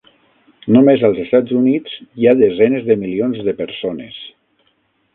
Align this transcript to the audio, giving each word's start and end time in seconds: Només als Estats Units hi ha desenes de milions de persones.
Només 0.75 1.03
als 1.09 1.19
Estats 1.25 1.53
Units 1.59 1.99
hi 2.01 2.27
ha 2.31 2.35
desenes 2.41 2.91
de 2.91 2.99
milions 3.05 3.47
de 3.51 3.57
persones. 3.65 4.21